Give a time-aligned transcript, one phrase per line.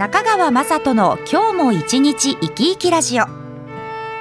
[0.00, 3.26] 中川雅人の今日も一日生き生きラジオ。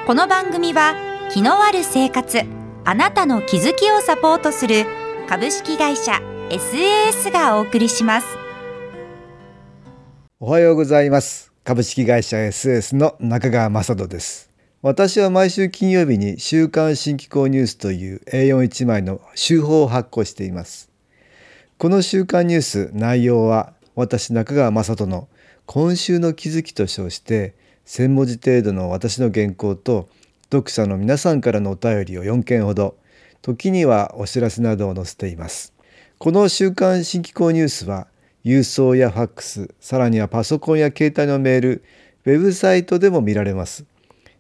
[0.06, 0.94] この番組は
[1.32, 2.42] 気のある生活
[2.84, 4.86] あなたの気づきをサポートする
[5.30, 6.20] 株式会社
[6.50, 8.28] SAS がお送りします。
[10.42, 11.54] おはようございます。
[11.64, 14.52] 株式会社 SAS の中川雅人です。
[14.82, 20.90] 私は毎週金曜日に週刊新機構ニュースという A41 枚の週報を発行しています。
[21.78, 25.30] この週刊ニュース内容は私中川雅人の
[25.72, 27.54] 今週の気づきと称して
[27.86, 30.10] 1,000文字程度の私の原稿と
[30.52, 32.98] 読者の皆さんからのお便りを4件ほど
[33.44, 35.76] 時にはお知らせなどを載せています。
[36.18, 38.08] この週刊新機構ニュースは
[38.44, 41.84] 郵送やファックスさらにはパソコンや携帯のメール
[42.26, 43.86] ウェブサイトでも見られます。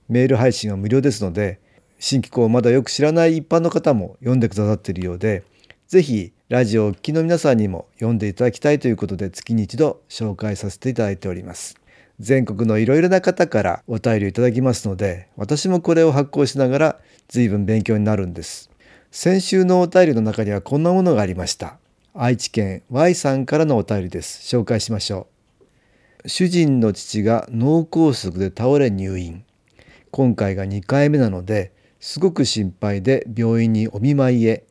[0.07, 1.59] メール配信は無料ですので
[1.99, 5.43] 新機構をまだよく知らない一般の方も読んでくださっているようで
[5.87, 11.75] ぜひラジオをお聞きの皆さんにも読んでいただきたいということで月に一度紹介させていただいております。
[12.19, 18.71] 全国のいろいろな方からお便りをいただきますので私もこれを発行しながら随分勉強になるんです。
[19.11, 21.77] 先週のお便りの中にはこんなものがありました。
[22.15, 24.41] 愛知県 Y さんからのお便りです。
[24.57, 25.27] 紹介しましょ
[26.23, 26.29] う。
[26.29, 29.43] 主人の父が脳梗塞で倒れ入院。
[30.09, 34.63] 今回が2回目なのですごく心配で病院にお見舞いへ。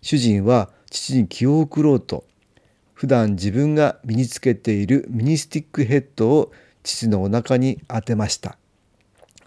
[0.00, 2.24] 主人は父に気を送ろうと
[2.92, 6.52] 普段自分が身につけているミニスティックヘッドを
[6.84, 8.56] 父のお腹に当てました。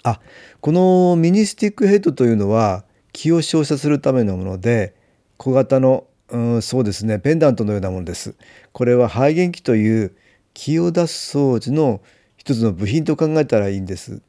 [0.03, 0.20] あ
[0.59, 4.94] このミニスティックヘッドというのは気を照射するためのもので
[5.38, 8.35] 小型のうんそうですねペンダントのようなものです。
[8.74, 10.16] これはハイゲンキという
[10.53, 12.02] 気を出す装置の
[12.35, 14.22] 一つの部品と考えたらいいんです。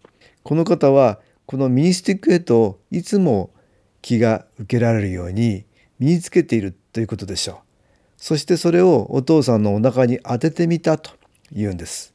[0.44, 3.50] この方はこのミニスティックヘッドをいつも
[4.02, 5.64] 気が受けられるように
[5.98, 7.56] 身につけているということでしょう。
[8.16, 11.12] そしてそれをお父さんのお腹に当ててみたと
[11.52, 12.12] 言うんです、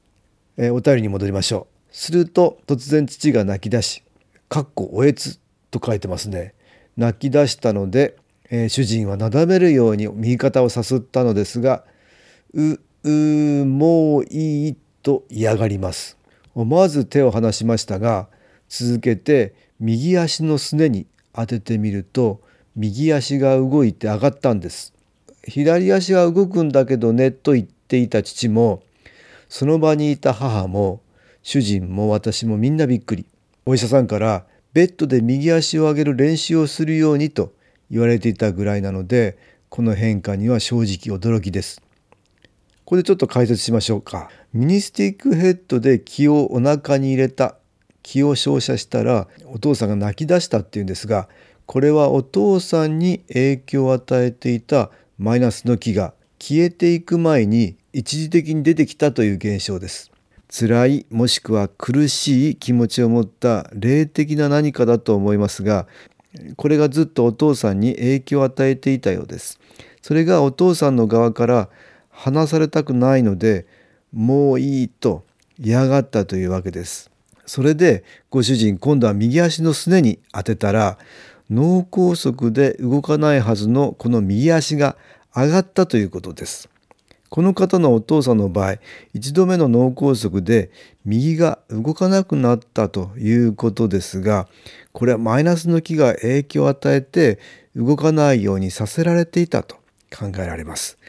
[0.57, 1.95] えー、お便りに戻りましょう。
[1.95, 4.03] すると突然父が泣き出し
[4.49, 5.39] 「かっこおえつ」
[5.71, 6.53] と書いてますね。
[6.97, 8.17] 泣き出したので、
[8.49, 11.85] えー、主人はなだめるように右肩をさすったのですが
[12.53, 16.17] 「ううもういい」と嫌がります。
[16.55, 18.27] 思わず手を離しましたが
[18.67, 22.41] 続けて右足のすねに当ててみると
[22.75, 24.93] 右足が動いて上がったんです。
[25.45, 28.81] 左足は動くんだけどねと言っていた父も
[29.49, 31.01] その場にいた母も
[31.43, 33.25] 主人も私もみんなびっくり。
[33.65, 37.53] お医者さんからベッドで右足を上げる練習をするようにと
[37.91, 39.37] 言われていたぐらいなので
[39.69, 41.81] この変化には正直驚きです。
[42.85, 44.29] ここでちょっと解説しましょうか。
[44.53, 47.55] ミニスティックヘッドで気をお腹に入れた
[48.01, 51.29] 気を照射したらお父さんが泣き出したっていうんですが
[51.65, 60.11] これはお父さんに影響を与えていたマイナスの気が消えていく前に一時的に出てきたという現象です。
[60.51, 65.87] 辛いもしくは苦しい気持ちを持った霊的な何かだと思いますが
[66.57, 69.59] これがずっとお父さんに影響を与えていたようです。
[70.01, 71.69] それがお父さんの側から
[72.09, 73.65] 話されたくないので
[74.11, 75.23] もういいと
[75.59, 77.09] 嫌がったというわけです。
[77.45, 80.97] それでご主人今度は右足のすねに当てたら
[81.49, 84.95] 脳梗塞で動かないはずのこの右足が
[85.35, 86.69] 上がったということです。
[87.29, 88.75] この方のお父さんの場合
[89.15, 90.69] 1度目の脳梗塞で
[91.03, 94.47] 右が動かなくなったということですが
[94.91, 97.39] これはマイナスの気が影響を与えて
[97.75, 99.77] 動かないようにさせられていたと
[100.15, 100.99] 考えられます。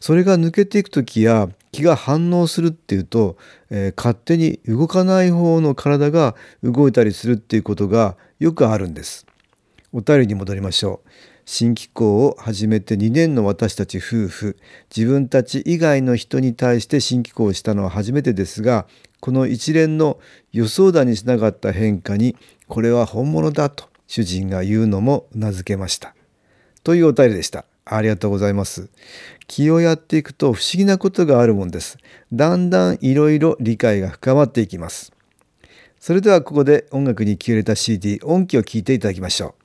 [0.00, 3.36] それが抜けていく時や気が反応するっていうと、
[3.68, 9.26] えー、勝手に動かない方の体が動いたりするっていうことがよくあるんです。
[9.96, 11.08] お便りに戻りましょう。
[11.44, 14.56] 新機構を始めて2年の私たち夫婦
[14.94, 18.86] 自分たち以外の人に対して新機構をしたのは初めてですが
[19.20, 20.18] この一連の
[20.52, 22.36] 予想だにしなかった変化に
[22.66, 26.16] これは本物だと主人が言うのもうなずけました。
[26.82, 27.64] というお便りでした。
[27.84, 28.88] ありがとうございます。
[29.46, 31.98] 気をやっていくと不思議なことがあるもんです。
[32.32, 35.12] だんだんいろいろ理解が深まっていきます。
[36.00, 39.63] それではここで音楽に気を入れた CD 音機を聴いていただきましょう。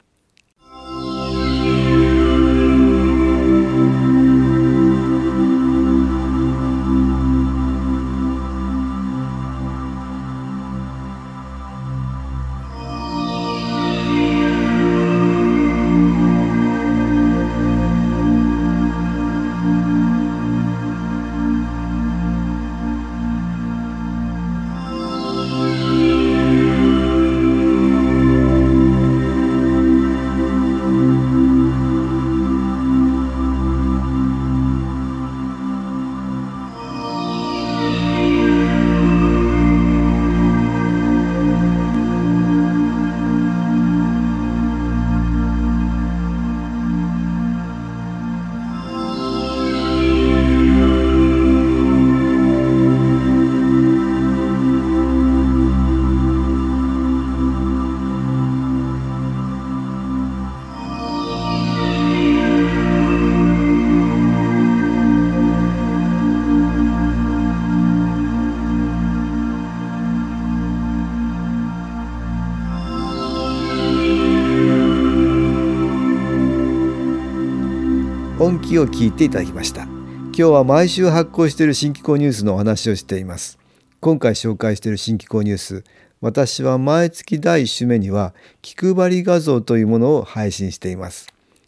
[78.42, 79.84] 音気を聞いていただきました。
[79.84, 83.60] 今日は毎週発行している新機構ニュースのお話をしています。
[84.00, 85.84] 今回紹介している新機構ニュース
[86.22, 91.28] 私は毎月第1週目には気配り画像というものを配信しています。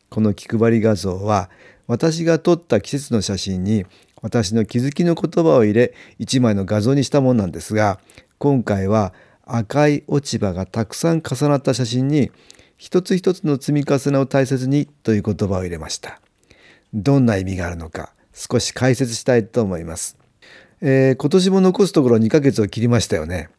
[0.09, 1.49] この気配り画像は
[1.87, 3.85] 私が撮った季節の写真に
[4.21, 7.99] 私の気づきの言葉を入れ1枚の画像にしたものなんですが
[8.37, 9.13] 今回は
[9.43, 12.31] 赤い落ち葉がたくさん重なった写真に
[12.77, 16.21] 一つ一つの積み重ねを大切にという言葉を入れました。
[16.93, 20.17] どんな意味があるのか少し解説したいと思います、
[20.81, 23.49] えー、今年も残すところ2ヶ月を切りましたよね。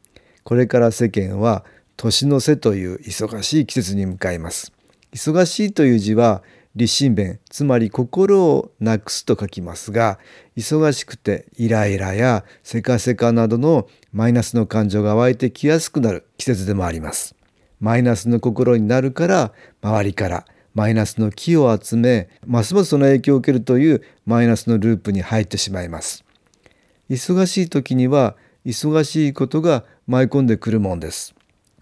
[0.44, 1.64] これから世間は
[1.96, 4.72] 年の瀬という忙しい季節に向かいます。
[5.12, 6.42] 忙しいという字は
[6.74, 10.18] 立身弁つまり心をなくすと書きますが
[10.56, 17.34] 忙しくてイライラやせかせかなどのマイナスの感情が湧いてきやすくなる季節でもあります。
[17.78, 19.52] マイナスの心になるから
[19.82, 26.24] 周りからマイナスの気を集めますますその影響を受けるというマイナスのループに入ってしまいます。
[27.10, 31.34] 忙しい時には忙しいことが舞い込んでくるもんです。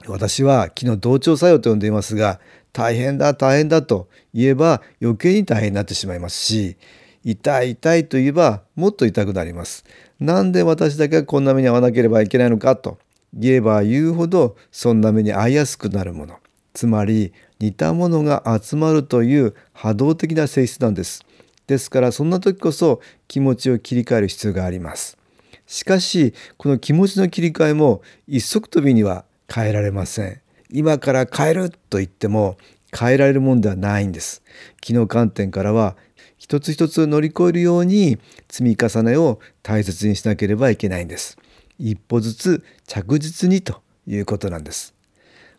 [0.07, 2.41] 私は昨日同調作用と呼んでいますが
[2.73, 6.77] 大変だ大変だと言えば余計に大変になってしまいますし
[7.23, 9.85] 痛い痛いと言えばもっと痛くなります。
[10.19, 12.99] なんで私だけがこんな目に遭わなければいけないのかと
[13.33, 16.37] 言えば言うほどそんな目に遭いやすくなるもの。
[16.73, 21.25] つまり似たものが集まるという波動的な性質なんです。
[21.67, 25.19] ですからそんな時こそ気持ちを切り替える必要があります。
[25.67, 30.41] しかしこの気持ちの切り替えも一足飛びには変えられません。
[30.73, 32.57] 今から変えると言っても
[32.99, 34.43] 変えられるものではないんです。
[34.81, 35.97] 気の観点からは
[36.39, 38.19] 一つ一つ乗り越えるように
[38.49, 41.37] 積み重ねを大切にしなければいけないんです。
[41.79, 44.95] 一歩ずつ着実にということなんです。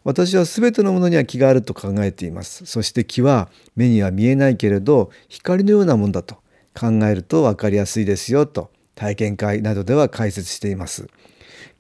[0.04, 2.66] 私は全てのものには気があると考えています。
[2.66, 6.36] そして気は目には見えないけれど光のようなもんだと
[6.74, 11.08] 考えると分かりやすいですよと体験会などでは解説しています。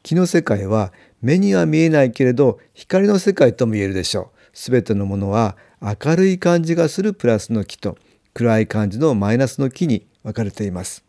[0.03, 4.39] 気の世界は目には見えないけれど光の世界とも言えるでしょう。
[4.53, 7.97] すべてのものは明るい感じがするプラスの気と
[8.33, 11.03] 暗い感じのマイナスの気に分かれています。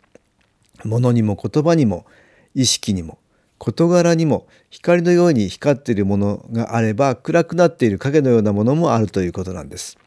[0.84, 2.06] 物にも言葉にも
[2.54, 3.18] 意識にも
[3.62, 9.98] 事柄にも光のように光っているものがあれば暗くなっている影のようなものもあるということなんです。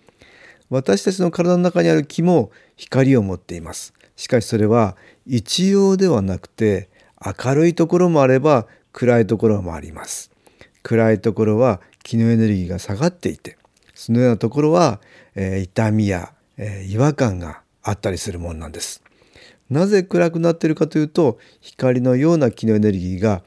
[0.70, 3.94] 私たちの体の中にある気も光を持っています。
[4.18, 6.90] しかしそれは一様ではなくて
[7.26, 10.32] 明るいところもあれば暗いところもあります。
[10.84, 13.58] 暗いところは気のエネルギーが下がっていて
[13.94, 15.00] そのようなところは、
[15.34, 19.02] えー、痛みや、えー、違和感があったりするものなんです。
[19.70, 23.42] なぜ暗くなっているかというと光のような気のエネルギーが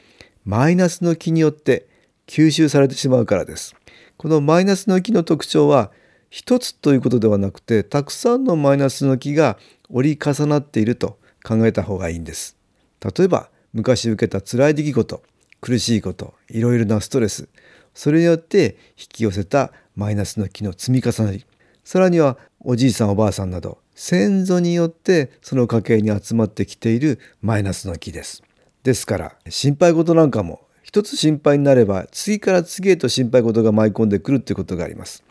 [0.49, 1.87] マイナスの気によって
[2.27, 3.77] 吸収されてしまうからです。
[4.17, 5.93] このマイナスの気の特徴は
[6.31, 9.59] 一つということではなくてたくさんのマイナスの気が
[9.91, 12.57] 折り重なっていると考えた方がいいんです。
[13.05, 15.23] 例えば昔受けた辛い出来事
[15.61, 17.51] 苦しいこといろいろなストレス
[17.93, 21.45] それによって引き寄せたマイナスの気の積み重なり
[21.85, 28.43] さらにはおじいさんおばあさんなど先祖によってその家系に集まってきているマイナスの気です。
[28.83, 35.23] ですから心配事なんかも一つ心配になれば次から次へと心配事が舞い込んでくるっていうことがあります。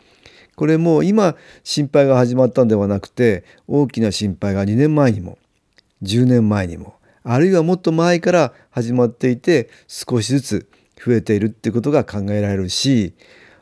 [0.54, 5.38] これも今心配が始まったんではなくて大きな心配が2年前にも
[6.02, 10.70] 10年前にもあるいはもっと前から始まっていて少しずつ
[11.04, 13.14] 増えているっていうことが考えられるし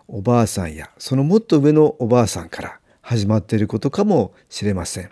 [0.08, 5.10] おばあさんやそのもっと上のおばあさんから始まっていることかもしれません。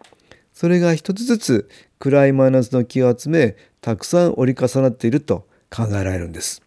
[0.52, 6.62] それが一つずつ暗いマイナスの気を集めたくさん折り重なっていると考えられるんです。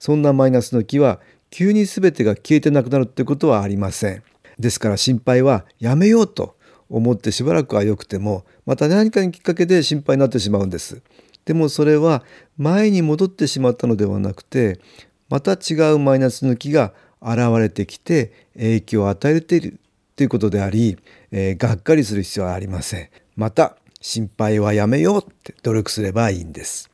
[0.00, 4.24] そんなマイナスの気は急に全てが消えてなくなるってことはありません。
[4.58, 6.56] ですから心配はやめようと
[6.88, 11.02] 思ってしばらくは良くてもまた何かにきっかけで心配になってしまうんです。
[11.44, 12.24] でもそれは
[12.58, 14.80] 前に戻ってしまったのではなくて
[15.28, 19.78] また違うマイナスの気が現れてきて影響を与えている
[20.16, 20.98] ということであり、
[21.30, 23.08] えー、がっかりする必要はありません。
[23.36, 26.90] また心配はやめようって努力すればいいんです。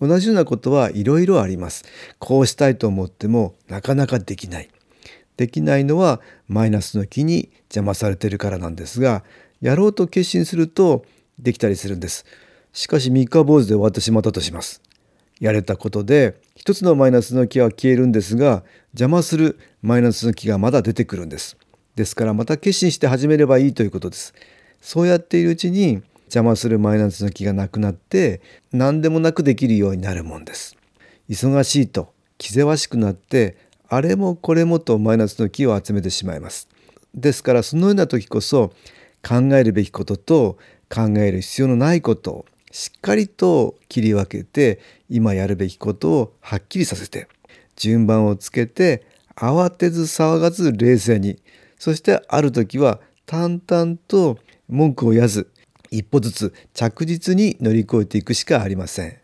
[0.00, 1.84] 同じようなことはいろいろあります。
[2.18, 4.68] こうしたいと思ってもなかなかできない。
[5.36, 9.22] できないのはマイナスの気に邪魔されているからなんですが
[9.60, 11.04] やろうと決心すると
[11.38, 12.26] できたりするんです。
[12.72, 14.82] しかし三日坊主で終わってしまったとします。
[15.40, 21.56] やれたことで一つのマイナスの気は消えるんですが邪魔するマイナスの気がまだ出てくるんです。
[21.94, 24.34] ですからまた決心して始めればいいということです。
[24.80, 28.40] そうやっているうちに邪魔するマイナスの気がなくなって
[28.72, 30.76] 何でもなくできるようになるもんです。
[31.28, 33.56] 忙しいと気ぜわしくなって
[33.88, 36.68] あれもこれもとマイナスの気を集めてしまいます。
[37.14, 38.72] ですからそのような時こそ
[39.26, 40.58] 考えるべきことと
[40.88, 47.28] 考える必要のないことをしっかりと切り分けて今やるべきことをはっきりさせて
[47.76, 49.04] 順番をつけて
[49.36, 51.40] 慌てず騒がず冷静に
[51.78, 55.50] そしてある時は淡々と文句を言わず
[55.90, 59.16] 一歩ずつ着実に乗り越えていくしかありません。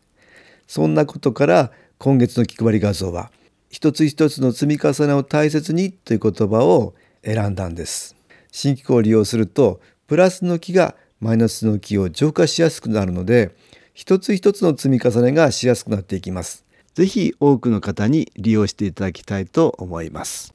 [0.67, 3.31] そんなことから今月の気配り画像は
[3.71, 6.95] 一つ一つの積み重ねを大切にという言葉を
[7.25, 8.17] 選んだんです。
[8.51, 13.55] 新機構を利用するとプラスの気がマイナスの気を浄化しやすくなるので
[13.95, 16.65] 一つ一つの積み重ねがしやすくなっていきます。
[16.95, 20.55] ぜひ多くの方に利用していただきたいと思います。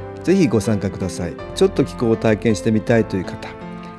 [0.23, 1.33] ぜひご参加ください。
[1.55, 3.49] ちょっと気候を体験してみたいという方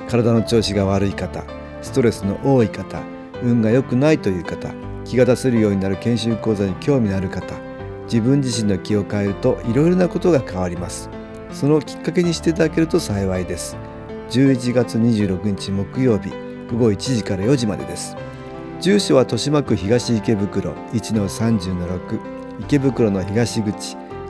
[0.07, 1.43] 体の調子が悪い方
[1.81, 3.01] ストレスの多い方
[3.41, 4.69] 運が良くないという方
[5.05, 7.55] 気が出せるようになる研修講座に興味のある方
[8.05, 11.09] 自分自身の気を変えるといろいろなことが変わります。
[11.51, 13.77] そのきっかけにしていただけると幸いです。
[14.29, 16.31] 11月26日木曜日
[16.71, 18.15] 午後1時から4時までです。
[18.79, 22.19] 住所は豊島区東池袋1-30-6
[22.61, 24.02] 池袋の東口。